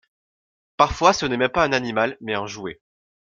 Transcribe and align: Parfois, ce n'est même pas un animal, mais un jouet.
Parfois, 0.77 1.13
ce 1.13 1.27
n'est 1.27 1.37
même 1.37 1.49
pas 1.51 1.63
un 1.63 1.73
animal, 1.73 2.17
mais 2.21 2.33
un 2.33 2.47
jouet. 2.47 2.81